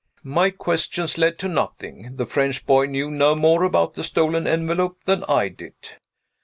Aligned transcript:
My 0.23 0.49
questions 0.49 1.19
led 1.19 1.37
to 1.37 1.47
nothing. 1.47 2.15
The 2.15 2.25
French 2.25 2.65
boy 2.65 2.87
knew 2.87 3.11
no 3.11 3.35
more 3.35 3.61
about 3.61 3.93
the 3.93 4.03
stolen 4.03 4.47
envelope 4.47 4.97
than 5.05 5.23
I 5.29 5.49
did. 5.49 5.75